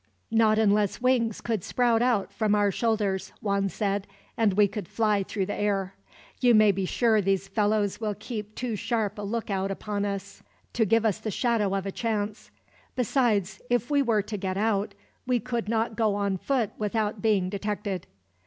"Not 0.31 0.57
unless 0.57 0.99
wings 0.99 1.41
could 1.41 1.63
sprout 1.63 2.01
out 2.01 2.33
from 2.33 2.55
our 2.55 2.71
shoulders," 2.71 3.33
Juan 3.39 3.69
said, 3.69 4.07
"and 4.35 4.53
we 4.55 4.67
could 4.67 4.87
fly 4.87 5.21
through 5.21 5.45
the 5.45 5.53
air. 5.53 5.93
You 6.39 6.55
may 6.55 6.71
be 6.71 6.85
sure 6.85 7.21
these 7.21 7.47
fellows 7.47 8.01
will 8.01 8.15
keep 8.15 8.55
too 8.55 8.75
sharp 8.75 9.19
a 9.19 9.21
lookout 9.21 9.69
upon 9.69 10.03
us 10.05 10.41
to 10.73 10.85
give 10.85 11.05
us 11.05 11.19
the 11.19 11.29
shadow 11.29 11.75
of 11.75 11.85
a 11.85 11.91
chance; 11.91 12.49
besides, 12.95 13.61
if 13.69 13.91
we 13.91 14.01
were 14.01 14.23
to 14.23 14.37
get 14.37 14.57
out, 14.57 14.95
we 15.27 15.39
could 15.39 15.69
not 15.69 15.95
go 15.95 16.15
on 16.15 16.37
foot 16.37 16.71
without 16.79 17.21
being 17.21 17.47
detected. 17.47 18.07